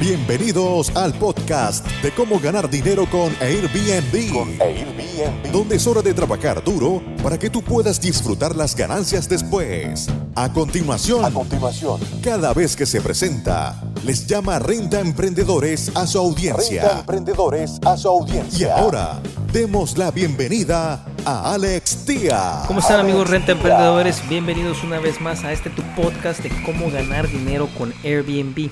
Bienvenidos 0.00 0.96
al 0.96 1.12
podcast 1.12 1.86
de 2.02 2.10
cómo 2.12 2.40
ganar 2.40 2.70
dinero 2.70 3.04
con 3.10 3.36
Airbnb. 3.38 5.52
Donde 5.52 5.76
es 5.76 5.86
hora 5.86 6.00
de 6.00 6.14
trabajar 6.14 6.64
duro 6.64 7.02
para 7.22 7.38
que 7.38 7.50
tú 7.50 7.60
puedas 7.60 8.00
disfrutar 8.00 8.56
las 8.56 8.74
ganancias 8.74 9.28
después. 9.28 10.08
A 10.34 10.50
continuación, 10.50 11.22
a 11.22 11.30
continuación, 11.30 12.00
cada 12.22 12.54
vez 12.54 12.76
que 12.76 12.86
se 12.86 13.02
presenta, 13.02 13.78
les 14.02 14.26
llama 14.26 14.58
Renta 14.58 15.00
Emprendedores 15.00 15.94
a 15.94 16.06
su 16.06 16.18
audiencia. 16.18 16.80
Renta 16.80 17.00
Emprendedores 17.00 17.78
a 17.84 17.98
su 17.98 18.08
audiencia. 18.08 18.68
Y 18.68 18.70
ahora, 18.70 19.20
demos 19.52 19.98
la 19.98 20.10
bienvenida 20.10 21.04
a 21.26 21.52
Alex 21.52 22.06
Tía. 22.06 22.62
¿Cómo 22.66 22.80
están 22.80 23.00
amigos 23.00 23.28
Renta 23.28 23.52
Emprendedores? 23.52 24.26
Bienvenidos 24.30 24.82
una 24.82 24.98
vez 24.98 25.20
más 25.20 25.44
a 25.44 25.52
este 25.52 25.68
tu 25.68 25.82
podcast 25.94 26.40
de 26.40 26.50
cómo 26.64 26.90
ganar 26.90 27.28
dinero 27.28 27.68
con 27.76 27.92
Airbnb. 28.02 28.70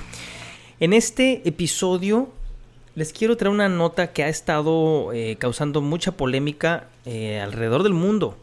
En 0.81 0.93
este 0.93 1.43
episodio 1.49 2.29
les 2.95 3.13
quiero 3.13 3.37
traer 3.37 3.53
una 3.53 3.69
nota 3.69 4.13
que 4.13 4.23
ha 4.23 4.29
estado 4.29 5.13
eh, 5.13 5.35
causando 5.37 5.81
mucha 5.81 6.13
polémica 6.13 6.87
eh, 7.05 7.41
alrededor 7.41 7.83
del 7.83 7.95
mundo, 7.95 8.39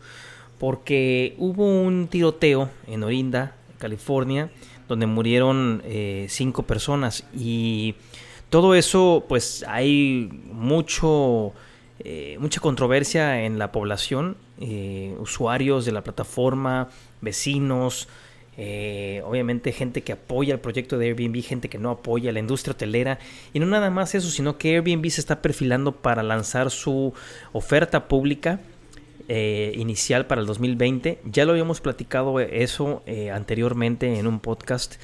porque 0.60 1.36
hubo 1.38 1.66
un 1.66 2.10
tiroteo 2.10 2.70
en 2.88 3.04
Orinda, 3.04 3.56
California, 3.78 4.50
donde 4.90 5.06
murieron 5.06 5.82
eh, 5.86 6.26
cinco 6.28 6.64
personas. 6.64 7.24
Y 7.34 7.96
todo 8.50 8.76
eso, 8.76 9.24
pues 9.30 9.64
hay 9.70 10.30
mucho, 10.52 11.54
mucha 12.38 12.60
controversia 12.60 13.46
en 13.46 13.60
la 13.60 13.72
población, 13.72 14.36
usuarios 15.20 15.86
de 15.86 15.94
la 15.94 16.04
plataforma, 16.04 16.90
vecinos, 17.22 18.10
eh, 18.58 19.22
obviamente 19.26 19.72
gente 19.74 20.02
que 20.02 20.14
apoya 20.14 20.54
el 20.54 20.60
proyecto 20.60 20.98
de 20.98 21.08
Airbnb, 21.08 21.42
gente 21.44 21.68
que 21.68 21.78
no 21.78 21.90
apoya 21.90 22.32
la 22.32 22.40
industria 22.40 22.72
hotelera 22.72 23.20
y 23.54 23.60
no 23.60 23.66
nada 23.66 23.90
más 23.90 24.16
eso, 24.16 24.30
sino 24.30 24.58
que 24.58 24.76
Airbnb 24.76 25.10
se 25.10 25.20
está 25.20 25.42
perfilando 25.42 25.92
para 25.92 26.24
lanzar 26.24 26.72
su 26.72 27.14
oferta 27.52 28.08
pública 28.08 28.62
eh, 29.28 29.74
inicial 29.76 30.26
para 30.26 30.40
el 30.40 30.48
2020. 30.48 31.20
Ya 31.26 31.44
lo 31.46 31.52
habíamos 31.52 31.82
platicado 31.82 32.40
eso 32.40 33.04
eh, 33.06 33.32
anteriormente 33.32 34.20
en 34.20 34.28
un 34.28 34.40
podcast 34.40 34.96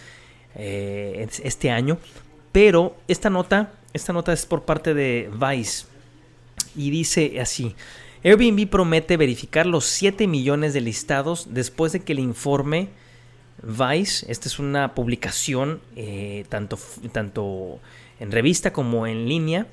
este 0.53 1.71
año, 1.71 1.97
pero 2.51 2.97
esta 3.07 3.29
nota, 3.29 3.71
esta 3.93 4.11
nota 4.11 4.33
es 4.33 4.45
por 4.45 4.63
parte 4.63 4.93
de 4.93 5.29
Vice 5.33 5.85
y 6.75 6.89
dice 6.89 7.39
así. 7.39 7.73
Airbnb 8.23 8.67
promete 8.67 9.17
verificar 9.17 9.65
los 9.65 9.85
7 9.85 10.27
millones 10.27 10.73
de 10.73 10.81
listados 10.81 11.53
después 11.53 11.93
de 11.93 12.01
que 12.01 12.11
el 12.11 12.19
informe 12.19 12.89
Vice. 13.61 14.29
Esta 14.31 14.47
es 14.47 14.59
una 14.59 14.93
publicación 14.95 15.81
eh, 15.95 16.45
tanto, 16.49 16.77
tanto 17.11 17.79
en 18.19 18.31
revista 18.31 18.73
como 18.73 19.07
en 19.07 19.27
línea, 19.27 19.67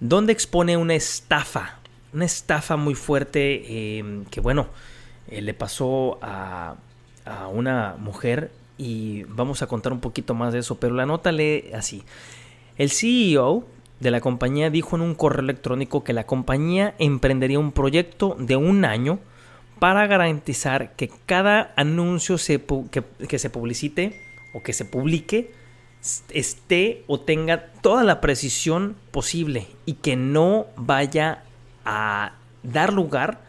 donde 0.00 0.32
expone 0.32 0.76
una 0.76 0.94
estafa, 0.94 1.78
una 2.12 2.24
estafa 2.24 2.76
muy 2.76 2.94
fuerte 2.94 3.98
em, 3.98 4.24
que 4.26 4.40
bueno, 4.40 4.68
eh, 5.28 5.40
le 5.40 5.54
pasó 5.54 6.18
a, 6.22 6.76
a 7.24 7.48
una 7.48 7.96
mujer 7.98 8.50
y 8.78 9.24
vamos 9.24 9.62
a 9.62 9.66
contar 9.66 9.92
un 9.92 10.00
poquito 10.00 10.34
más 10.34 10.52
de 10.52 10.60
eso, 10.60 10.78
pero 10.78 10.94
la 10.94 11.06
nota 11.06 11.32
lee 11.32 11.70
así. 11.74 12.02
El 12.76 12.90
CEO 12.90 13.66
de 14.00 14.10
la 14.10 14.20
compañía 14.20 14.70
dijo 14.70 14.96
en 14.96 15.02
un 15.02 15.14
correo 15.14 15.42
electrónico 15.42 16.04
que 16.04 16.12
la 16.12 16.26
compañía 16.26 16.94
emprendería 16.98 17.58
un 17.58 17.72
proyecto 17.72 18.36
de 18.38 18.56
un 18.56 18.84
año 18.84 19.18
para 19.78 20.06
garantizar 20.06 20.94
que 20.96 21.10
cada 21.26 21.72
anuncio 21.76 22.36
que, 22.36 23.38
se 23.38 23.50
publicite 23.50 24.20
o 24.54 24.62
que 24.62 24.72
se 24.72 24.84
publique 24.84 25.52
esté 26.30 27.02
o 27.06 27.20
tenga 27.20 27.66
toda 27.82 28.04
la 28.04 28.20
precisión 28.20 28.96
posible 29.10 29.66
y 29.84 29.94
que 29.94 30.16
no 30.16 30.66
vaya 30.76 31.42
a 31.84 32.32
dar 32.62 32.92
lugar 32.92 33.40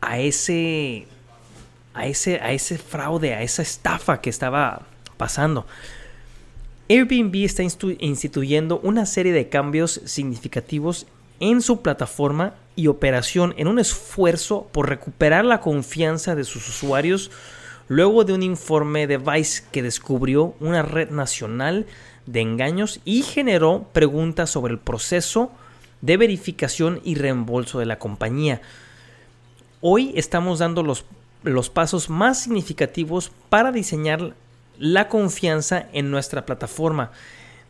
a 0.00 0.18
ese 0.18 1.06
a 1.94 2.06
ese 2.06 2.40
a 2.40 2.52
ese 2.52 2.78
fraude, 2.78 3.34
a 3.34 3.42
esa 3.42 3.62
estafa 3.62 4.20
que 4.20 4.30
estaba 4.30 4.82
pasando. 5.16 5.66
Airbnb 6.88 7.44
está 7.44 7.62
instituyendo 7.62 8.80
una 8.82 9.06
serie 9.06 9.32
de 9.32 9.48
cambios 9.48 10.00
significativos 10.04 11.06
en 11.40 11.62
su 11.62 11.82
plataforma 11.82 12.54
y 12.76 12.86
operación 12.86 13.54
en 13.56 13.66
un 13.66 13.78
esfuerzo 13.78 14.68
por 14.72 14.88
recuperar 14.88 15.44
la 15.44 15.60
confianza 15.60 16.34
de 16.34 16.44
sus 16.44 16.68
usuarios 16.68 17.30
luego 17.88 18.24
de 18.24 18.32
un 18.32 18.42
informe 18.42 19.06
de 19.06 19.18
Vice 19.18 19.64
que 19.72 19.82
descubrió 19.82 20.54
una 20.60 20.82
red 20.82 21.10
nacional 21.10 21.86
de 22.26 22.40
engaños 22.40 23.00
y 23.04 23.22
generó 23.22 23.88
preguntas 23.92 24.50
sobre 24.50 24.74
el 24.74 24.78
proceso 24.78 25.50
de 26.00 26.16
verificación 26.16 27.00
y 27.02 27.16
reembolso 27.16 27.80
de 27.80 27.86
la 27.86 27.98
compañía. 27.98 28.60
Hoy 29.80 30.12
estamos 30.14 30.60
dando 30.60 30.82
los, 30.82 31.04
los 31.42 31.68
pasos 31.68 32.08
más 32.08 32.42
significativos 32.42 33.32
para 33.48 33.72
diseñar 33.72 34.34
la 34.78 35.08
confianza 35.08 35.88
en 35.92 36.10
nuestra 36.10 36.46
plataforma 36.46 37.10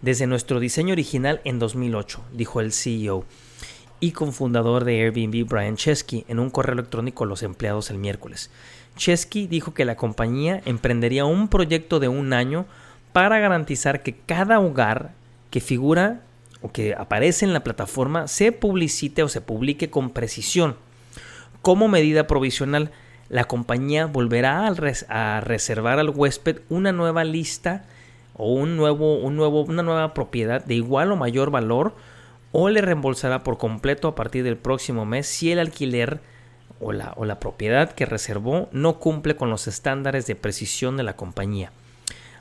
desde 0.02 0.26
nuestro 0.26 0.60
diseño 0.60 0.92
original 0.92 1.40
en 1.44 1.58
2008, 1.58 2.22
dijo 2.32 2.60
el 2.60 2.72
CEO 2.72 3.24
y 4.00 4.12
cofundador 4.12 4.84
de 4.84 5.02
Airbnb 5.02 5.46
Brian 5.46 5.76
Chesky 5.76 6.24
en 6.28 6.38
un 6.38 6.50
correo 6.50 6.72
electrónico 6.72 7.24
a 7.24 7.26
los 7.26 7.42
empleados 7.42 7.90
el 7.90 7.98
miércoles. 7.98 8.50
Chesky 8.96 9.46
dijo 9.46 9.74
que 9.74 9.84
la 9.84 9.96
compañía 9.96 10.62
emprendería 10.64 11.24
un 11.24 11.48
proyecto 11.48 12.00
de 12.00 12.08
un 12.08 12.32
año 12.32 12.66
para 13.12 13.38
garantizar 13.38 14.02
que 14.02 14.16
cada 14.16 14.58
hogar 14.58 15.12
que 15.50 15.60
figura 15.60 16.22
o 16.62 16.72
que 16.72 16.94
aparece 16.94 17.44
en 17.44 17.52
la 17.52 17.64
plataforma 17.64 18.28
se 18.28 18.52
publicite 18.52 19.22
o 19.22 19.28
se 19.28 19.40
publique 19.40 19.90
con 19.90 20.10
precisión. 20.10 20.76
Como 21.62 21.88
medida 21.88 22.26
provisional, 22.26 22.90
la 23.28 23.44
compañía 23.44 24.06
volverá 24.06 24.66
a, 24.66 25.40
reservar 25.40 25.98
al 25.98 26.10
huésped 26.10 26.60
una 26.68 26.92
nueva 26.92 27.24
lista 27.24 27.84
o 28.40 28.52
un 28.54 28.76
nuevo, 28.76 29.16
un 29.18 29.36
nuevo, 29.36 29.60
una 29.60 29.82
nueva 29.82 30.14
propiedad 30.14 30.64
de 30.64 30.74
igual 30.74 31.12
o 31.12 31.16
mayor 31.16 31.50
valor 31.50 31.94
o 32.52 32.70
le 32.70 32.80
reembolsará 32.80 33.44
por 33.44 33.58
completo 33.58 34.08
a 34.08 34.14
partir 34.14 34.44
del 34.44 34.56
próximo 34.56 35.04
mes 35.04 35.26
si 35.26 35.52
el 35.52 35.58
alquiler 35.58 36.20
o 36.80 36.92
la, 36.92 37.12
o 37.16 37.26
la 37.26 37.38
propiedad 37.38 37.92
que 37.92 38.06
reservó 38.06 38.70
no 38.72 38.98
cumple 38.98 39.36
con 39.36 39.50
los 39.50 39.68
estándares 39.68 40.26
de 40.26 40.36
precisión 40.36 40.96
de 40.96 41.02
la 41.02 41.16
compañía. 41.16 41.70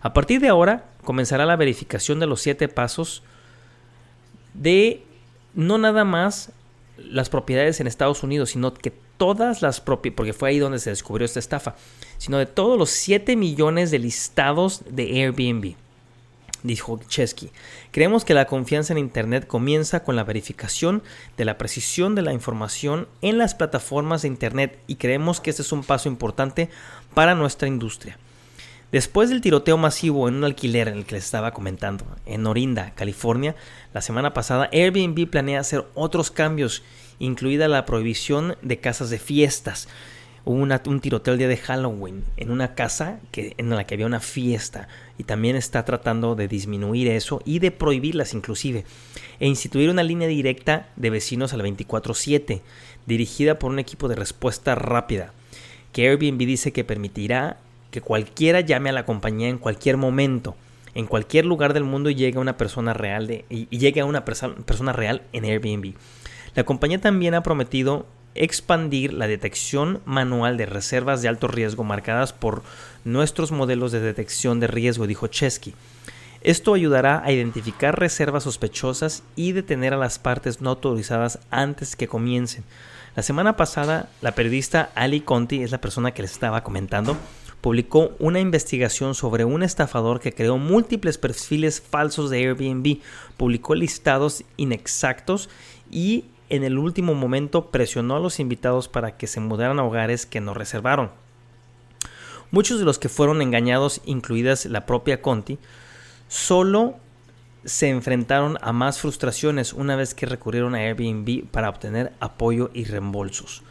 A 0.02 0.14
partir 0.14 0.40
de 0.40 0.48
ahora 0.48 0.86
comenzará 1.04 1.46
la 1.46 1.58
verificación 1.58 2.22
de 2.22 2.28
los 2.28 2.40
siete 2.40 2.70
pasos 2.70 3.22
de 4.54 5.04
no 5.54 5.78
nada 5.78 6.06
más 6.06 6.54
las 6.98 7.28
propiedades 7.28 7.82
en 7.82 7.88
Estados 7.88 8.24
Unidos, 8.24 8.52
sino 8.52 8.74
que 8.74 8.94
todas 9.18 9.62
las 9.62 9.82
propiedades, 9.82 10.16
porque 10.16 10.34
fue 10.34 10.50
ahí 10.50 10.60
donde 10.60 10.80
se 10.80 10.92
descubrió 10.92 11.26
esta 11.26 11.40
estafa, 11.40 11.76
sino 12.18 12.38
de 12.38 12.46
todos 12.46 12.80
los 12.80 12.90
7 12.90 13.36
millones 13.36 13.92
de 13.92 14.00
listados 14.00 14.84
de 14.90 15.24
Airbnb 15.24 15.76
dijo 16.64 17.00
Chesky. 17.08 17.52
Creemos 17.92 18.26
que 18.26 18.34
la 18.34 18.46
confianza 18.46 18.94
en 18.94 19.00
Internet 19.00 19.48
comienza 19.48 20.04
con 20.04 20.16
la 20.16 20.24
verificación 20.24 21.04
de 21.38 21.46
la 21.46 21.58
precisión 21.58 22.16
de 22.16 22.22
la 22.22 22.34
información 22.34 23.08
en 23.22 23.38
las 23.38 23.56
plataformas 23.56 24.22
de 24.22 24.28
Internet 24.28 24.80
y 24.88 24.96
creemos 24.96 25.40
que 25.40 25.50
este 25.50 25.62
es 25.62 25.72
un 25.72 25.84
paso 25.84 26.10
importante 26.10 26.70
para 27.14 27.36
nuestra 27.36 27.68
industria. 27.68 28.18
Después 28.92 29.30
del 29.30 29.42
tiroteo 29.42 29.78
masivo 29.78 30.28
en 30.28 30.36
un 30.36 30.44
alquiler 30.44 30.88
en 30.88 30.98
el 30.98 31.06
que 31.06 31.14
les 31.16 31.26
estaba 31.26 31.52
comentando, 31.52 32.06
en 32.26 32.48
Orinda, 32.48 32.92
California, 32.96 33.56
la 33.94 34.02
semana 34.02 34.34
pasada 34.34 34.68
Airbnb 34.74 35.30
planea 35.30 35.60
hacer 35.60 35.86
otros 35.94 36.32
cambios, 36.32 36.82
incluida 37.20 37.68
la 37.68 37.86
prohibición 37.86 38.58
de 38.64 38.80
casas 38.80 39.12
de 39.12 39.20
fiestas, 39.20 39.88
hubo 40.46 40.56
un 40.58 41.00
tiroteo 41.00 41.34
el 41.34 41.40
día 41.40 41.48
de 41.48 41.58
Halloween 41.58 42.24
en 42.38 42.52
una 42.52 42.76
casa 42.76 43.20
que, 43.32 43.54
en 43.58 43.70
la 43.70 43.86
que 43.86 43.96
había 43.96 44.06
una 44.06 44.20
fiesta. 44.20 44.88
Y 45.18 45.24
también 45.24 45.56
está 45.56 45.86
tratando 45.86 46.36
de 46.36 46.48
disminuir 46.48 47.08
eso 47.08 47.42
y 47.46 47.60
de 47.60 47.72
prohibirlas 47.72 48.34
inclusive. 48.34 48.86
E 49.40 49.48
instituir 49.48 49.90
una 49.90 50.04
línea 50.04 50.28
directa 50.28 50.90
de 50.96 51.10
vecinos 51.10 51.54
al 51.54 51.62
24/7 51.62 52.62
dirigida 53.06 53.60
por 53.60 53.72
un 53.72 53.80
equipo 53.80 54.08
de 54.08 54.16
respuesta 54.16 54.76
rápida 54.76 55.34
que 55.92 56.08
Airbnb 56.08 56.38
dice 56.38 56.72
que 56.72 56.84
permitirá 56.84 57.58
que 57.92 58.02
cualquiera 58.02 58.62
llame 58.62 58.90
a 58.90 58.94
la 58.94 59.06
compañía 59.06 59.50
en 59.50 59.58
cualquier 59.58 59.98
momento. 59.98 60.56
En 60.96 61.06
cualquier 61.06 61.46
lugar 61.46 61.74
del 61.74 61.84
mundo 61.84 62.10
y 62.10 62.16
llegue 62.16 62.38
a 62.38 62.42
una 62.42 62.58
persona 62.58 62.94
real 62.94 63.28
de, 63.28 63.46
y, 63.50 63.66
llegue 63.78 64.02
a 64.02 64.06
una 64.06 64.26
persona 64.26 64.92
real 64.92 65.22
en 65.34 65.46
Airbnb. 65.46 65.94
La 66.56 66.64
compañía 66.64 67.00
también 67.00 67.36
ha 67.36 67.44
prometido 67.44 68.08
expandir 68.36 69.14
la 69.14 69.28
detección 69.28 70.02
manual 70.06 70.58
de 70.58 70.66
reservas 70.66 71.22
de 71.22 71.28
alto 71.28 71.48
riesgo 71.48 71.84
marcadas 71.84 72.34
por 72.34 72.64
nuestros 73.04 73.52
modelos 73.52 73.92
de 73.92 74.00
detección 74.00 74.60
de 74.60 74.68
riesgo, 74.68 75.08
dijo 75.08 75.28
Chesky. 75.28 75.74
Esto 76.42 76.74
ayudará 76.74 77.22
a 77.26 77.32
identificar 77.32 78.00
reservas 78.00 78.44
sospechosas 78.44 79.24
y 79.36 79.52
detener 79.52 79.94
a 79.94 79.98
las 79.98 80.20
partes 80.20 80.62
no 80.62 80.70
autorizadas 80.70 81.40
antes 81.52 81.96
que 81.96 82.08
comiencen. 82.08 82.64
La 83.16 83.24
semana 83.24 83.58
pasada, 83.58 84.10
la 84.22 84.34
periodista 84.34 84.92
Ali 84.96 85.20
Conti, 85.20 85.62
es 85.64 85.72
la 85.72 85.82
persona 85.82 86.12
que 86.14 86.22
les 86.22 86.32
estaba 86.32 86.64
comentando, 86.64 87.18
publicó 87.60 88.12
una 88.20 88.40
investigación 88.40 89.16
sobre 89.16 89.44
un 89.44 89.64
estafador 89.64 90.22
que 90.22 90.34
creó 90.34 90.58
múltiples 90.58 91.18
perfiles 91.18 91.82
falsos 91.82 92.30
de 92.30 92.38
Airbnb, 92.38 93.00
publicó 93.36 93.76
listados 93.76 94.46
inexactos 94.56 95.50
y 95.92 96.26
en 96.50 96.64
el 96.64 96.78
último 96.78 97.14
momento 97.14 97.72
presionó 97.72 98.16
a 98.16 98.20
los 98.20 98.40
invitados 98.40 98.88
para 98.88 99.18
que 99.18 99.28
se 99.28 99.40
mudaran 99.40 99.80
a 99.80 99.84
hogares 99.84 100.26
que 100.26 100.42
no 100.42 100.54
reservaron. 100.54 101.12
Muchos 102.52 102.80
de 102.80 102.86
los 102.86 102.98
que 102.98 103.10
fueron 103.10 103.42
engañados, 103.42 104.02
incluidas 104.06 104.66
la 104.66 104.86
propia 104.86 105.22
Conti, 105.22 105.60
solo 106.28 106.96
se 107.66 107.90
enfrentaron 107.90 108.58
a 108.62 108.72
más 108.72 109.00
frustraciones 109.00 109.74
una 109.74 109.96
vez 109.96 110.14
que 110.16 110.26
recurrieron 110.26 110.76
a 110.76 110.80
Airbnb 110.80 111.46
para 111.46 111.70
obtener 111.70 112.14
apoyo 112.20 112.72
y 112.74 112.86
reembolsos. 112.86 113.64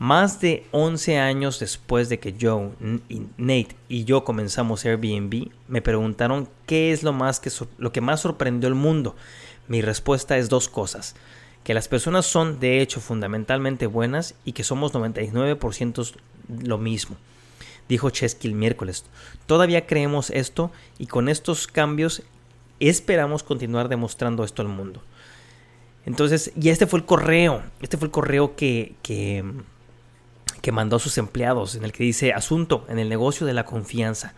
Más 0.00 0.40
de 0.40 0.66
11 0.70 1.18
años 1.18 1.60
después 1.60 2.08
de 2.08 2.18
que 2.18 2.34
Joe, 2.40 2.70
Nate 3.36 3.76
y 3.88 4.04
yo 4.04 4.24
comenzamos 4.24 4.86
Airbnb, 4.86 5.50
me 5.68 5.82
preguntaron 5.82 6.48
qué 6.66 6.90
es 6.90 7.02
lo, 7.02 7.12
más 7.12 7.38
que, 7.38 7.50
lo 7.76 7.92
que 7.92 8.00
más 8.00 8.22
sorprendió 8.22 8.68
al 8.68 8.74
mundo. 8.74 9.14
Mi 9.68 9.82
respuesta 9.82 10.38
es 10.38 10.48
dos 10.48 10.68
cosas. 10.68 11.14
Que 11.64 11.74
las 11.74 11.88
personas 11.88 12.26
son 12.26 12.60
de 12.60 12.80
hecho 12.80 13.00
fundamentalmente 13.00 13.86
buenas 13.86 14.34
y 14.44 14.52
que 14.52 14.64
somos 14.64 14.92
99% 14.92 16.14
lo 16.62 16.78
mismo. 16.78 17.16
Dijo 17.88 18.10
Chesky 18.10 18.48
el 18.48 18.54
miércoles. 18.54 19.04
Todavía 19.46 19.86
creemos 19.86 20.30
esto 20.30 20.70
y 20.98 21.06
con 21.06 21.28
estos 21.28 21.66
cambios 21.66 22.22
esperamos 22.78 23.42
continuar 23.42 23.88
demostrando 23.88 24.44
esto 24.44 24.62
al 24.62 24.68
mundo. 24.68 25.02
Entonces, 26.06 26.52
y 26.58 26.70
este 26.70 26.86
fue 26.86 27.00
el 27.00 27.04
correo. 27.04 27.62
Este 27.82 27.98
fue 27.98 28.06
el 28.06 28.12
correo 28.12 28.56
que, 28.56 28.94
que 29.02 29.44
que 30.60 30.72
mandó 30.72 30.96
a 30.96 31.00
sus 31.00 31.18
empleados, 31.18 31.74
en 31.74 31.84
el 31.84 31.92
que 31.92 32.04
dice 32.04 32.32
asunto 32.32 32.84
en 32.88 32.98
el 32.98 33.08
negocio 33.08 33.46
de 33.46 33.54
la 33.54 33.64
confianza. 33.64 34.34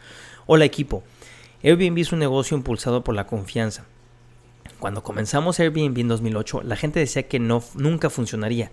Hola 0.46 0.64
equipo, 0.64 1.02
Airbnb 1.62 1.98
es 1.98 2.12
un 2.12 2.18
negocio 2.18 2.56
impulsado 2.56 3.04
por 3.04 3.14
la 3.14 3.26
confianza. 3.26 3.84
Cuando 4.82 5.04
comenzamos 5.04 5.60
Airbnb 5.60 5.96
en 5.96 6.08
2008, 6.08 6.62
la 6.64 6.74
gente 6.74 6.98
decía 6.98 7.28
que 7.28 7.38
no, 7.38 7.62
nunca 7.76 8.10
funcionaría. 8.10 8.72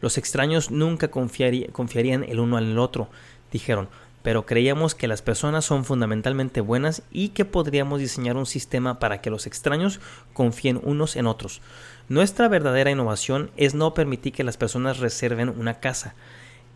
Los 0.00 0.16
extraños 0.16 0.70
nunca 0.70 1.10
confiarían 1.10 2.24
el 2.24 2.40
uno 2.40 2.56
al 2.56 2.78
otro, 2.78 3.10
dijeron, 3.50 3.90
pero 4.22 4.46
creíamos 4.46 4.94
que 4.94 5.08
las 5.08 5.20
personas 5.20 5.66
son 5.66 5.84
fundamentalmente 5.84 6.62
buenas 6.62 7.02
y 7.10 7.28
que 7.28 7.44
podríamos 7.44 8.00
diseñar 8.00 8.38
un 8.38 8.46
sistema 8.46 8.98
para 8.98 9.20
que 9.20 9.28
los 9.28 9.46
extraños 9.46 10.00
confíen 10.32 10.80
unos 10.82 11.16
en 11.16 11.26
otros. 11.26 11.60
Nuestra 12.08 12.48
verdadera 12.48 12.90
innovación 12.90 13.50
es 13.58 13.74
no 13.74 13.92
permitir 13.92 14.32
que 14.32 14.44
las 14.44 14.56
personas 14.56 15.00
reserven 15.00 15.50
una 15.50 15.80
casa 15.80 16.14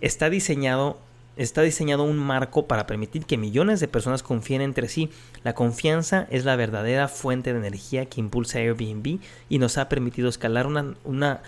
está 0.00 0.31
diseñado 0.31 0.99
está 1.36 1.62
diseñado 1.62 2.02
un 2.02 2.16
marco 2.18 2.66
para 2.66 2.86
permitir 2.86 3.26
que 3.26 3.36
millones 3.36 3.80
de 3.80 3.88
personas 3.88 4.22
confíen 4.22 4.62
entre 4.62 4.88
sí. 4.88 5.10
La 5.44 5.54
confianza 5.54 6.26
es 6.30 6.44
la 6.44 6.56
verdadera 6.56 7.08
fuente 7.08 7.52
de 7.52 7.58
energía 7.58 8.06
que 8.06 8.20
impulsa 8.20 8.58
Airbnb 8.58 9.20
y 9.48 9.58
nos 9.58 9.78
ha 9.78 9.88
permitido 9.88 10.28
escalar 10.28 10.66
una, 10.66 10.94
una 11.04 11.42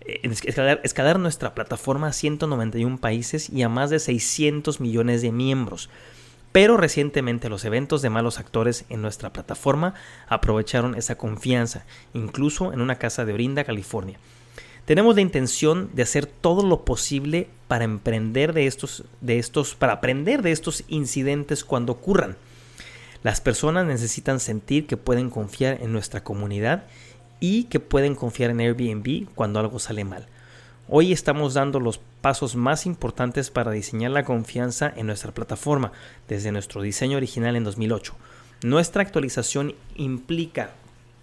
eh, 0.00 0.20
escalar, 0.24 0.80
escalar, 0.84 1.18
nuestra 1.18 1.54
plataforma 1.54 2.08
a 2.08 2.12
191 2.12 2.98
países 2.98 3.50
y 3.50 3.62
a 3.62 3.68
más 3.68 3.90
de 3.90 3.98
600 3.98 4.80
millones 4.80 5.22
de 5.22 5.32
miembros. 5.32 5.90
Pero 6.52 6.76
recientemente 6.76 7.48
los 7.48 7.64
eventos 7.64 8.00
de 8.00 8.10
malos 8.10 8.38
actores 8.38 8.84
en 8.88 9.02
nuestra 9.02 9.32
plataforma 9.32 9.94
aprovecharon 10.28 10.94
esa 10.94 11.18
confianza, 11.18 11.84
incluso 12.12 12.72
en 12.72 12.80
una 12.80 12.96
casa 12.96 13.24
de 13.24 13.32
Orinda, 13.32 13.64
California. 13.64 14.18
Tenemos 14.84 15.14
la 15.14 15.22
intención 15.22 15.90
de 15.94 16.02
hacer 16.02 16.26
todo 16.26 16.62
lo 16.62 16.84
posible 16.84 17.48
para 17.68 17.84
emprender 17.84 18.52
de 18.52 18.66
estos, 18.66 19.04
de 19.22 19.38
estos, 19.38 19.74
para 19.74 19.94
aprender 19.94 20.42
de 20.42 20.52
estos 20.52 20.84
incidentes 20.88 21.64
cuando 21.64 21.92
ocurran. 21.92 22.36
Las 23.22 23.40
personas 23.40 23.86
necesitan 23.86 24.40
sentir 24.40 24.86
que 24.86 24.98
pueden 24.98 25.30
confiar 25.30 25.78
en 25.80 25.92
nuestra 25.92 26.22
comunidad 26.22 26.84
y 27.40 27.64
que 27.64 27.80
pueden 27.80 28.14
confiar 28.14 28.50
en 28.50 28.60
Airbnb 28.60 29.26
cuando 29.34 29.58
algo 29.58 29.78
sale 29.78 30.04
mal. 30.04 30.26
Hoy 30.86 31.12
estamos 31.12 31.54
dando 31.54 31.80
los 31.80 31.98
pasos 32.20 32.54
más 32.54 32.84
importantes 32.84 33.50
para 33.50 33.70
diseñar 33.70 34.10
la 34.10 34.24
confianza 34.24 34.92
en 34.94 35.06
nuestra 35.06 35.32
plataforma 35.32 35.92
desde 36.28 36.52
nuestro 36.52 36.82
diseño 36.82 37.16
original 37.16 37.56
en 37.56 37.64
2008. 37.64 38.14
Nuestra 38.62 39.00
actualización 39.00 39.74
implica 39.96 40.72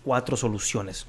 cuatro 0.04 0.36
soluciones. 0.36 1.06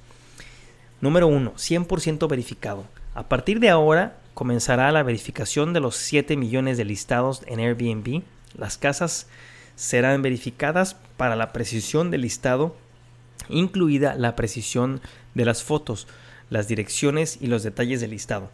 Número 1.03 1.27
1. 1.27 1.55
100% 1.57 2.29
verificado. 2.29 2.87
A 3.17 3.29
partir 3.29 3.59
de 3.59 3.69
ahora 3.69 4.19
comenzará 4.35 4.91
la 4.93 5.03
verificación 5.03 5.73
de 5.73 5.81
los 5.81 5.97
7 5.97 6.37
millones 6.37 6.79
de 6.79 6.85
listados 6.85 7.43
en 7.47 7.59
Airbnb. 7.59 8.23
Las 8.57 8.79
casas 8.79 9.27
serán 9.75 10.23
verificadas 10.23 10.95
para 11.17 11.35
la 11.35 11.53
precisión 11.53 12.13
del 12.13 12.21
listado, 12.21 12.77
incluida 13.49 14.15
la 14.15 14.37
precisión 14.37 15.01
de 15.35 15.45
las 15.45 15.65
fotos, 15.65 16.07
las 16.51 16.69
direcciones 16.69 17.37
y 17.41 17.49
los 17.49 17.65
detalles 17.65 18.01
del 18.01 18.13
listado. 18.13 18.53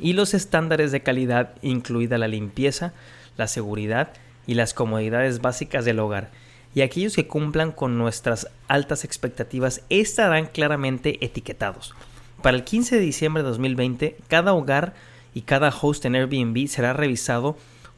Y 0.00 0.14
los 0.14 0.32
estándares 0.32 0.90
de 0.90 1.02
calidad, 1.02 1.54
incluida 1.60 2.16
la 2.16 2.28
limpieza, 2.28 2.94
la 3.36 3.46
seguridad 3.46 4.14
y 4.46 4.54
las 4.54 4.72
comodidades 4.72 5.42
básicas 5.42 5.84
del 5.84 5.98
hogar 5.98 6.30
y 6.74 6.80
aquellos 6.80 7.14
que 7.14 7.26
cumplan 7.26 7.72
con 7.72 7.98
nuestras 7.98 8.48
altas 8.68 9.04
expectativas 9.04 9.82
estarán 9.88 10.46
claramente 10.46 11.24
etiquetados. 11.24 11.94
Para 12.40 12.56
el 12.56 12.64
15 12.64 12.96
de 12.96 13.02
diciembre 13.02 13.42
de 13.42 13.48
2020, 13.50 14.16
cada 14.28 14.54
hogar 14.54 14.94
y 15.34 15.42
cada 15.42 15.70
host 15.70 16.04
en 16.04 16.14
Airbnb 16.14 16.66
será 16.68 16.92
revisado 16.92 17.56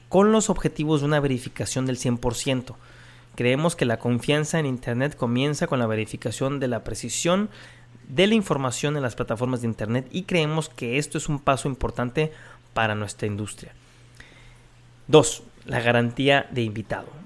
con 0.09 0.33
los 0.33 0.51
objetivos 0.51 1.01
de 1.01 1.07
una 1.07 1.21
verificación 1.21 1.87
del 1.87 1.99
100%. 1.99 2.75
Creemos 3.37 3.75
que 3.75 3.85
la 3.85 3.99
confianza 3.99 4.59
en 4.59 4.67
Internet 4.67 5.17
comienza 5.17 5.67
con 5.67 5.79
la 5.79 5.87
verificación 5.87 6.61
de 6.61 6.69
la 6.69 6.85
precisión 6.85 7.51
de 8.09 8.27
la 8.27 8.35
información 8.35 8.97
en 8.97 9.03
las 9.03 9.15
plataformas 9.15 9.63
de 9.63 9.69
Internet 9.69 10.07
y 10.13 10.25
creemos 10.25 10.69
que 10.69 10.99
esto 10.99 11.17
es 11.17 11.29
un 11.29 11.39
paso 11.39 11.69
importante 11.69 12.33
para 12.75 12.95
nuestra 12.95 13.27
industria. 13.27 13.73
2. 15.09 15.43
La 15.67 15.81
garantía 15.81 16.47
de 16.51 16.63
invitado 16.63 17.24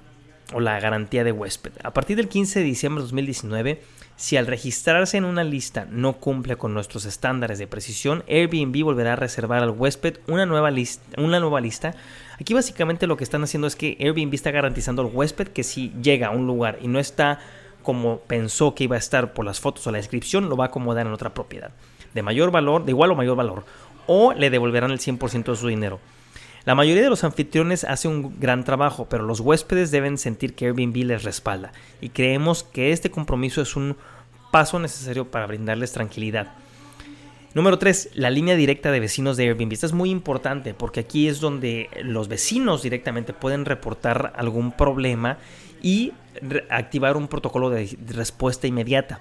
o 0.53 0.61
la 0.61 0.79
garantía 0.81 1.25
de 1.25 1.33
huésped. 1.33 1.73
A 1.83 1.93
partir 1.93 2.17
del 2.17 2.29
15 2.29 2.61
de 2.61 2.65
diciembre 2.65 3.03
de 3.03 3.07
2019, 3.07 3.83
si 4.17 4.37
al 4.37 4.47
registrarse 4.47 5.17
en 5.17 5.25
una 5.25 5.45
lista 5.45 5.87
no 5.91 6.15
cumple 6.15 6.57
con 6.57 6.75
nuestros 6.75 7.05
estándares 7.05 7.59
de 7.59 7.67
precisión, 7.67 8.25
Airbnb 8.29 8.83
volverá 8.83 9.13
a 9.13 9.17
reservar 9.17 9.63
al 9.63 9.71
huésped 9.71 10.19
una 10.27 10.47
nueva, 10.47 10.71
lista, 10.71 11.05
una 11.21 11.39
nueva 11.39 11.61
lista. 11.61 11.95
Aquí 12.41 12.55
básicamente 12.55 13.07
lo 13.07 13.17
que 13.17 13.25
están 13.25 13.45
haciendo 13.45 13.67
es 13.67 13.77
que 13.77 13.97
Airbnb 14.01 14.35
está 14.35 14.51
garantizando 14.51 15.03
al 15.03 15.11
huésped 15.13 15.49
que 15.49 15.63
si 15.63 15.93
llega 16.03 16.29
a 16.29 16.31
un 16.31 16.47
lugar 16.47 16.79
y 16.83 16.89
no 16.89 16.99
está 16.99 17.41
como 17.83 18.19
pensó 18.21 18.75
que 18.75 18.85
iba 18.85 18.97
a 18.97 18.99
estar 18.99 19.33
por 19.33 19.45
las 19.45 19.61
fotos 19.61 19.87
o 19.87 19.93
la 19.93 19.99
descripción, 19.99 20.49
lo 20.49 20.57
va 20.57 20.65
a 20.65 20.69
acomodar 20.69 21.07
en 21.07 21.13
otra 21.13 21.33
propiedad 21.33 21.71
de 22.15 22.23
mayor 22.23 22.51
valor, 22.51 22.85
de 22.85 22.93
igual 22.93 23.11
o 23.11 23.15
mayor 23.15 23.37
valor, 23.37 23.65
o 24.07 24.33
le 24.33 24.51
devolverán 24.51 24.91
el 24.91 24.99
100% 24.99 25.45
de 25.45 25.57
su 25.57 25.69
dinero. 25.69 26.01
La 26.69 26.75
mayoría 26.75 27.03
de 27.03 27.09
los 27.09 27.25
anfitriones 27.25 27.85
hace 27.85 28.09
un 28.09 28.39
gran 28.39 28.63
trabajo, 28.63 29.07
pero 29.09 29.25
los 29.25 29.41
huéspedes 29.41 29.91
deben 29.91 30.19
sentir 30.19 30.55
que 30.55 30.67
Airbnb 30.67 30.97
les 30.97 31.23
respalda 31.23 31.73
y 32.03 32.11
creemos 32.11 32.63
que 32.63 32.93
este 32.93 33.11
compromiso 33.11 33.63
es 33.63 33.75
un 33.75 33.97
paso 34.51 34.79
necesario 34.79 35.31
para 35.31 35.47
brindarles 35.47 35.93
tranquilidad. 35.93 36.53
Número 37.55 37.79
3. 37.79 38.11
La 38.17 38.29
línea 38.29 38.55
directa 38.55 38.91
de 38.91 39.01
vecinos 39.01 39.39
de 39.39 39.45
Airbnb. 39.45 39.73
Esta 39.73 39.87
es 39.87 39.95
muy 39.95 40.11
importante 40.11 40.75
porque 40.75 41.01
aquí 41.01 41.27
es 41.27 41.41
donde 41.41 41.89
los 42.03 42.29
vecinos 42.29 42.83
directamente 42.83 43.33
pueden 43.33 43.65
reportar 43.65 44.35
algún 44.37 44.71
problema 44.73 45.39
y 45.81 46.13
activar 46.69 47.17
un 47.17 47.29
protocolo 47.29 47.71
de 47.71 47.97
respuesta 48.09 48.67
inmediata. 48.67 49.21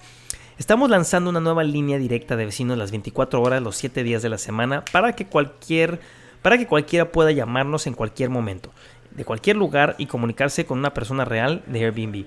Estamos 0.60 0.90
lanzando 0.90 1.30
una 1.30 1.40
nueva 1.40 1.64
línea 1.64 1.98
directa 1.98 2.36
de 2.36 2.44
vecinos 2.44 2.78
las 2.78 2.92
24 2.92 3.42
horas, 3.42 3.62
los 3.62 3.78
7 3.78 4.04
días 4.04 4.22
de 4.22 4.28
la 4.28 4.38
semana, 4.38 4.84
para 4.92 5.14
que 5.14 5.28
cualquier 5.28 6.02
para 6.42 6.58
que 6.58 6.68
cualquiera 6.68 7.12
pueda 7.12 7.32
llamarnos 7.32 7.88
en 7.88 7.94
cualquier 7.94 8.30
momento, 8.30 8.72
de 9.12 9.26
cualquier 9.26 9.56
lugar 9.56 9.96
y 9.98 10.06
comunicarse 10.06 10.66
con 10.66 10.80
una 10.80 10.94
persona 10.94 11.26
real 11.26 11.64
de 11.68 11.86
Airbnb. 11.86 12.26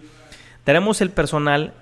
Daremos 0.64 1.00
el 1.00 1.11
personal 1.11 1.73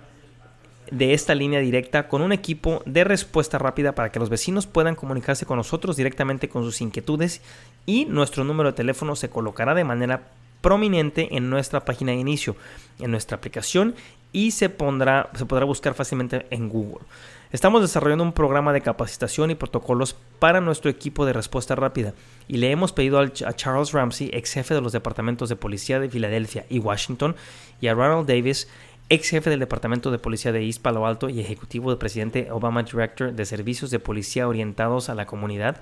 de 0.90 1.14
esta 1.14 1.34
línea 1.34 1.60
directa 1.60 2.08
con 2.08 2.22
un 2.22 2.32
equipo 2.32 2.82
de 2.86 3.04
respuesta 3.04 3.58
rápida 3.58 3.94
para 3.94 4.10
que 4.10 4.18
los 4.18 4.30
vecinos 4.30 4.66
puedan 4.66 4.94
comunicarse 4.94 5.46
con 5.46 5.58
nosotros 5.58 5.96
directamente 5.96 6.48
con 6.48 6.64
sus 6.64 6.80
inquietudes 6.80 7.42
y 7.84 8.06
nuestro 8.06 8.44
número 8.44 8.70
de 8.70 8.76
teléfono 8.76 9.16
se 9.16 9.28
colocará 9.28 9.74
de 9.74 9.84
manera 9.84 10.28
prominente 10.60 11.36
en 11.36 11.50
nuestra 11.50 11.84
página 11.84 12.12
de 12.12 12.18
inicio, 12.18 12.56
en 12.98 13.10
nuestra 13.10 13.36
aplicación 13.36 13.94
y 14.32 14.50
se, 14.52 14.68
pondrá, 14.68 15.30
se 15.34 15.46
podrá 15.46 15.64
buscar 15.64 15.94
fácilmente 15.94 16.46
en 16.50 16.68
Google. 16.68 17.04
Estamos 17.50 17.80
desarrollando 17.80 18.24
un 18.24 18.34
programa 18.34 18.74
de 18.74 18.82
capacitación 18.82 19.50
y 19.50 19.54
protocolos 19.54 20.14
para 20.38 20.60
nuestro 20.60 20.90
equipo 20.90 21.24
de 21.24 21.32
respuesta 21.32 21.74
rápida 21.74 22.12
y 22.46 22.58
le 22.58 22.70
hemos 22.70 22.92
pedido 22.92 23.18
a 23.20 23.54
Charles 23.54 23.92
Ramsey, 23.92 24.28
ex 24.34 24.52
jefe 24.52 24.74
de 24.74 24.82
los 24.82 24.92
departamentos 24.92 25.48
de 25.48 25.56
policía 25.56 25.98
de 25.98 26.10
Filadelfia 26.10 26.66
y 26.68 26.78
Washington, 26.78 27.36
y 27.80 27.86
a 27.86 27.94
Ronald 27.94 28.28
Davis, 28.28 28.68
ex 29.08 29.30
jefe 29.30 29.48
del 29.48 29.60
departamento 29.60 30.10
de 30.10 30.18
policía 30.18 30.52
de 30.52 30.62
East 30.66 30.82
Palo 30.82 31.06
Alto 31.06 31.30
y 31.30 31.40
ejecutivo 31.40 31.88
del 31.88 31.98
presidente 31.98 32.50
Obama 32.50 32.82
Director 32.82 33.32
de 33.32 33.46
servicios 33.46 33.90
de 33.90 33.98
policía 33.98 34.46
orientados 34.46 35.08
a 35.08 35.14
la 35.14 35.24
comunidad, 35.24 35.78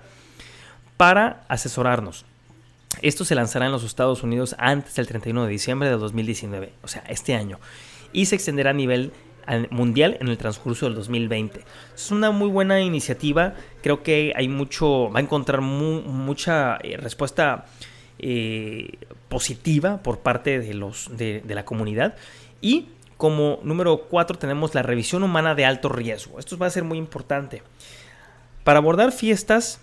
para 0.97 1.45
asesorarnos. 1.49 2.27
Esto 3.03 3.25
se 3.25 3.35
lanzará 3.35 3.67
en 3.67 3.73
los 3.73 3.83
Estados 3.83 4.23
Unidos 4.23 4.55
antes 4.61 4.95
del 4.95 5.09
31 5.09 5.45
de 5.45 5.51
diciembre 5.51 5.89
de 5.89 5.97
2019, 5.97 6.73
o 6.85 6.87
sea, 6.87 7.03
este 7.09 7.35
año, 7.35 7.59
y 8.13 8.27
se 8.27 8.37
extenderá 8.37 8.71
a 8.71 8.73
nivel 8.73 9.13
mundial 9.71 10.17
en 10.21 10.29
el 10.29 10.39
transcurso 10.39 10.87
del 10.87 10.95
2020. 10.95 11.61
Es 11.95 12.11
una 12.11 12.31
muy 12.31 12.49
buena 12.49 12.81
iniciativa, 12.81 13.55
creo 13.83 14.03
que 14.03 14.33
hay 14.37 14.49
mucho, 14.49 15.11
va 15.11 15.21
a 15.21 15.23
encontrar 15.23 15.61
mucha 15.61 16.79
eh, 16.83 16.97
respuesta 16.97 17.67
eh, 18.19 18.99
positiva 19.29 20.03
por 20.03 20.21
parte 20.21 20.59
de, 20.59 20.75
los, 20.75 21.17
de, 21.17 21.43
la 21.47 21.65
comunidad 21.65 22.17
y 22.61 22.89
como 23.17 23.61
número 23.63 24.03
4 24.09 24.39
tenemos 24.39 24.75
la 24.75 24.83
revisión 24.83 25.23
humana 25.23 25.55
de 25.55 25.65
alto 25.65 25.89
riesgo. 25.89 26.39
Esto 26.39 26.59
va 26.59 26.67
a 26.67 26.71
ser 26.71 26.85
muy 26.85 26.99
importante. 26.99 27.63
Para 28.65 28.79
abordar 28.79 29.13
fiestas 29.13 29.81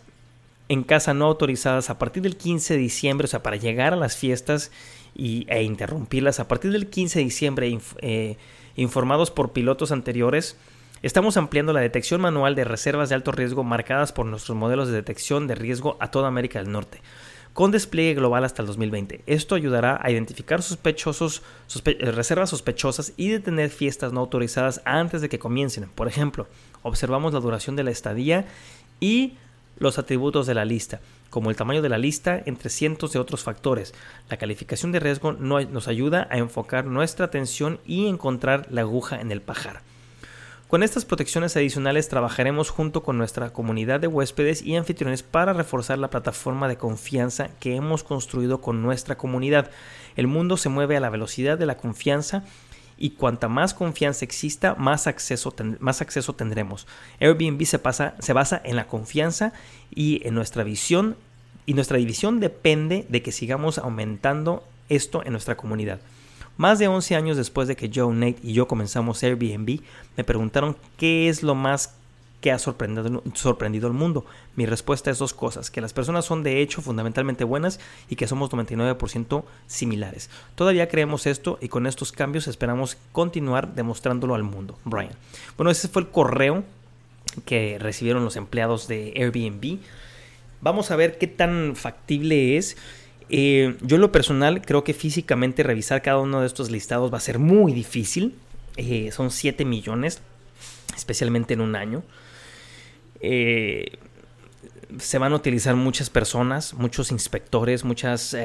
en 0.69 0.83
casa 0.83 1.13
no 1.13 1.25
autorizadas 1.25 1.89
a 1.89 1.97
partir 1.97 2.23
del 2.23 2.37
15 2.37 2.73
de 2.73 2.79
diciembre, 2.79 3.25
o 3.25 3.27
sea, 3.27 3.43
para 3.43 3.57
llegar 3.57 3.93
a 3.93 3.95
las 3.95 4.15
fiestas 4.15 4.71
y, 5.15 5.45
e 5.49 5.63
interrumpirlas 5.63 6.39
a 6.39 6.47
partir 6.47 6.71
del 6.71 6.89
15 6.89 7.19
de 7.19 7.25
diciembre, 7.25 7.79
eh, 8.01 8.37
informados 8.75 9.31
por 9.31 9.51
pilotos 9.51 9.91
anteriores, 9.91 10.57
estamos 11.01 11.37
ampliando 11.37 11.73
la 11.73 11.81
detección 11.81 12.21
manual 12.21 12.55
de 12.55 12.63
reservas 12.63 13.09
de 13.09 13.15
alto 13.15 13.31
riesgo 13.31 13.63
marcadas 13.63 14.11
por 14.11 14.25
nuestros 14.25 14.57
modelos 14.57 14.87
de 14.87 14.95
detección 14.95 15.47
de 15.47 15.55
riesgo 15.55 15.97
a 15.99 16.11
toda 16.11 16.27
América 16.27 16.59
del 16.59 16.71
Norte 16.71 17.01
con 17.53 17.71
despliegue 17.71 18.15
global 18.15 18.43
hasta 18.43 18.61
el 18.61 18.67
2020. 18.67 19.23
Esto 19.27 19.55
ayudará 19.55 19.99
a 20.01 20.11
identificar 20.11 20.61
sospechosos, 20.61 21.43
eh, 21.85 22.11
reservas 22.11 22.49
sospechosas 22.49 23.13
y 23.15 23.29
detener 23.29 23.69
fiestas 23.69 24.11
no 24.11 24.21
autorizadas 24.21 24.81
antes 24.85 25.21
de 25.21 25.29
que 25.29 25.39
comiencen. 25.39 25.87
Por 25.89 26.07
ejemplo, 26.07 26.47
observamos 26.81 27.33
la 27.33 27.39
duración 27.39 27.75
de 27.75 27.83
la 27.83 27.91
estadía 27.91 28.45
y 28.99 29.37
los 29.83 29.99
atributos 29.99 30.47
de 30.47 30.55
la 30.55 30.65
lista, 30.65 31.01
como 31.29 31.51
el 31.51 31.55
tamaño 31.55 31.83
de 31.83 31.89
la 31.89 31.99
lista, 31.99 32.41
entre 32.45 32.71
cientos 32.71 33.13
de 33.13 33.19
otros 33.19 33.43
factores. 33.43 33.93
La 34.29 34.37
calificación 34.37 34.91
de 34.91 34.99
riesgo 34.99 35.33
nos 35.33 35.87
ayuda 35.87 36.27
a 36.31 36.37
enfocar 36.37 36.85
nuestra 36.85 37.25
atención 37.25 37.79
y 37.85 38.07
encontrar 38.07 38.65
la 38.71 38.81
aguja 38.81 39.21
en 39.21 39.31
el 39.31 39.41
pajar. 39.41 39.81
Con 40.67 40.81
estas 40.81 41.05
protecciones 41.05 41.55
adicionales 41.55 42.09
trabajaremos 42.09 42.71
junto 42.71 43.03
con 43.03 43.19
nuestra 43.19 43.51
comunidad 43.51 43.99
de 43.99 44.07
huéspedes 44.07 44.63
y 44.63 44.75
anfitriones 44.75 45.21
para 45.21 45.53
reforzar 45.53 45.99
la 45.99 46.09
plataforma 46.09 46.67
de 46.67 46.77
confianza 46.77 47.49
que 47.59 47.75
hemos 47.75 48.03
construido 48.03 48.59
con 48.59 48.81
nuestra 48.81 49.15
comunidad. 49.15 49.69
El 50.15 50.25
mundo 50.25 50.57
se 50.57 50.69
mueve 50.69 50.97
a 50.97 50.99
la 50.99 51.11
velocidad 51.11 51.59
de 51.59 51.67
la 51.67 51.77
confianza 51.77 52.43
y 53.03 53.09
cuanta 53.09 53.49
más 53.49 53.73
confianza 53.73 54.23
exista, 54.23 54.75
más 54.75 55.07
acceso, 55.07 55.53
más 55.81 55.99
acceso 55.99 56.35
tendremos. 56.35 56.87
Airbnb 57.19 57.65
se, 57.65 57.77
pasa, 57.77 58.15
se 58.19 58.31
basa 58.31 58.61
en 58.63 58.77
la 58.77 58.87
confianza 58.87 59.51
y 59.93 60.25
en 60.25 60.35
nuestra 60.35 60.63
visión 60.63 61.17
y 61.65 61.73
nuestra 61.73 61.97
división 61.97 62.39
depende 62.39 63.05
de 63.09 63.21
que 63.21 63.33
sigamos 63.33 63.77
aumentando 63.77 64.63
esto 64.87 65.21
en 65.25 65.33
nuestra 65.33 65.57
comunidad. 65.57 65.99
Más 66.55 66.79
de 66.79 66.87
11 66.87 67.17
años 67.17 67.35
después 67.35 67.67
de 67.67 67.75
que 67.75 67.91
Joe, 67.93 68.15
Nate 68.15 68.39
y 68.41 68.53
yo 68.53 68.69
comenzamos 68.69 69.21
Airbnb, 69.21 69.81
me 70.15 70.23
preguntaron 70.23 70.77
qué 70.95 71.27
es 71.27 71.43
lo 71.43 71.55
más 71.55 71.95
que 72.43 72.51
ha 72.51 72.59
sorprendido, 72.59 73.23
sorprendido 73.35 73.87
al 73.87 73.93
mundo. 73.93 74.25
Mi 74.57 74.65
respuesta 74.65 75.09
es 75.09 75.17
dos 75.17 75.33
cosas, 75.33 75.71
que 75.71 75.79
las 75.79 75.93
personas 75.93 76.25
son 76.25 76.43
de 76.43 76.61
hecho 76.61 76.81
fundamentalmente 76.81 77.45
buenas 77.45 77.79
y 78.09 78.17
que 78.17 78.27
somos 78.27 78.51
99% 78.51 79.45
similares. 79.65 80.29
Todavía 80.55 80.89
creemos 80.89 81.25
esto 81.25 81.57
y 81.61 81.69
con 81.69 81.87
estos 81.87 82.11
cambios 82.11 82.49
esperamos 82.49 82.97
continuar 83.13 83.75
demostrándolo 83.75 84.35
al 84.35 84.43
mundo. 84.43 84.77
Brian. 84.83 85.15
Bueno, 85.55 85.71
ese 85.71 85.87
fue 85.87 86.01
el 86.01 86.09
correo 86.09 86.65
que 87.45 87.77
recibieron 87.79 88.25
los 88.25 88.35
empleados 88.35 88.89
de 88.89 89.13
Airbnb. 89.15 89.79
Vamos 90.59 90.91
a 90.91 90.97
ver 90.97 91.17
qué 91.17 91.27
tan 91.27 91.77
factible 91.77 92.57
es. 92.57 92.75
Eh, 93.29 93.77
yo 93.79 93.95
en 93.95 94.01
lo 94.01 94.11
personal 94.11 94.61
creo 94.65 94.83
que 94.83 94.93
físicamente 94.93 95.63
revisar 95.63 96.01
cada 96.01 96.19
uno 96.19 96.41
de 96.41 96.47
estos 96.47 96.69
listados 96.69 97.11
va 97.11 97.19
a 97.19 97.21
ser 97.21 97.39
muy 97.39 97.71
difícil. 97.71 98.35
Eh, 98.75 99.11
son 99.13 99.31
7 99.31 99.63
millones, 99.63 100.19
especialmente 100.93 101.53
en 101.53 101.61
un 101.61 101.77
año. 101.77 102.03
Eh, 103.23 103.97
se 104.99 105.17
van 105.17 105.33
a 105.33 105.35
utilizar 105.35 105.75
muchas 105.75 106.11
personas, 106.11 106.75
muchos 106.75 107.11
inspectores, 107.11 107.83
muchas 107.83 108.37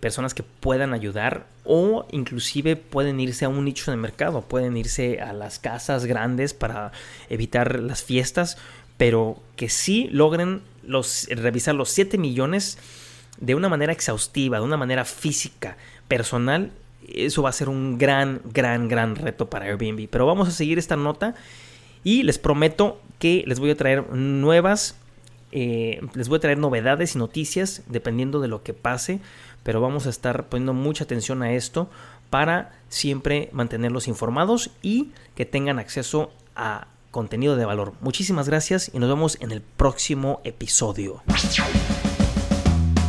personas 0.00 0.34
que 0.34 0.42
puedan 0.42 0.92
ayudar 0.92 1.46
o 1.64 2.04
inclusive 2.10 2.74
pueden 2.74 3.20
irse 3.20 3.44
a 3.44 3.48
un 3.48 3.64
nicho 3.64 3.92
de 3.92 3.96
mercado, 3.96 4.42
pueden 4.42 4.76
irse 4.76 5.20
a 5.20 5.32
las 5.32 5.60
casas 5.60 6.04
grandes 6.04 6.52
para 6.52 6.90
evitar 7.30 7.78
las 7.78 8.02
fiestas, 8.02 8.58
pero 8.96 9.40
que 9.54 9.68
sí 9.68 10.08
logren 10.10 10.62
los, 10.82 11.28
revisar 11.30 11.76
los 11.76 11.90
7 11.90 12.18
millones 12.18 12.76
de 13.38 13.54
una 13.54 13.68
manera 13.68 13.92
exhaustiva, 13.92 14.58
de 14.58 14.64
una 14.64 14.76
manera 14.76 15.04
física, 15.04 15.76
personal, 16.08 16.70
eso 17.12 17.42
va 17.42 17.50
a 17.50 17.52
ser 17.52 17.68
un 17.68 17.98
gran, 17.98 18.40
gran, 18.52 18.88
gran 18.88 19.16
reto 19.16 19.50
para 19.50 19.66
Airbnb. 19.66 20.08
Pero 20.08 20.26
vamos 20.26 20.48
a 20.48 20.52
seguir 20.52 20.78
esta 20.78 20.96
nota 20.96 21.34
y 22.04 22.22
les 22.22 22.38
prometo 22.38 23.00
que 23.18 23.42
les 23.46 23.58
voy 23.58 23.70
a 23.70 23.76
traer 23.76 24.12
nuevas, 24.12 24.96
eh, 25.50 26.00
les 26.14 26.28
voy 26.28 26.36
a 26.36 26.40
traer 26.40 26.58
novedades 26.58 27.14
y 27.14 27.18
noticias 27.18 27.82
dependiendo 27.86 28.40
de 28.40 28.48
lo 28.48 28.62
que 28.62 28.74
pase. 28.74 29.20
Pero 29.62 29.80
vamos 29.80 30.06
a 30.06 30.10
estar 30.10 30.48
poniendo 30.48 30.74
mucha 30.74 31.04
atención 31.04 31.42
a 31.42 31.54
esto 31.54 31.88
para 32.28 32.72
siempre 32.88 33.48
mantenerlos 33.52 34.08
informados 34.08 34.70
y 34.82 35.10
que 35.34 35.46
tengan 35.46 35.78
acceso 35.78 36.30
a 36.54 36.86
contenido 37.10 37.56
de 37.56 37.64
valor. 37.64 37.94
Muchísimas 38.00 38.48
gracias 38.48 38.90
y 38.92 38.98
nos 38.98 39.08
vemos 39.08 39.38
en 39.40 39.52
el 39.52 39.62
próximo 39.62 40.40
episodio. 40.44 41.22